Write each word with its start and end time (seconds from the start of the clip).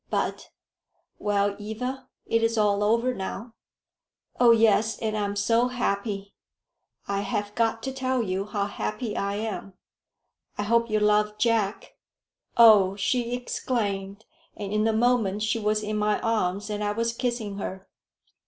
But" 0.09 0.49
"Well, 1.19 1.55
Eva, 1.59 2.07
it 2.25 2.41
is 2.41 2.57
all 2.57 2.83
over 2.83 3.13
now." 3.13 3.53
"Oh 4.39 4.49
yes, 4.49 4.97
and 4.97 5.15
I 5.15 5.23
am 5.23 5.35
so 5.35 5.67
happy! 5.67 6.33
I 7.07 7.21
have 7.21 7.53
got 7.53 7.83
to 7.83 7.91
tell 7.91 8.23
you 8.23 8.45
how 8.47 8.65
happy 8.65 9.15
I 9.15 9.35
am." 9.35 9.73
"I 10.57 10.63
hope 10.63 10.89
you 10.89 10.99
love 10.99 11.37
Jack." 11.37 11.97
"Oh!" 12.57 12.95
she 12.95 13.35
exclaimed, 13.35 14.25
and 14.57 14.73
in 14.73 14.87
a 14.87 14.91
moment 14.91 15.43
she 15.43 15.59
was 15.59 15.83
in 15.83 15.97
my 15.97 16.19
arms 16.21 16.71
and 16.71 16.83
I 16.83 16.93
was 16.93 17.13
kissing 17.13 17.59
her. 17.59 17.87